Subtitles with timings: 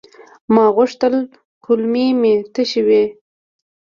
[0.53, 1.13] ما غوښتل
[1.63, 3.03] کولمې مې تشي وي.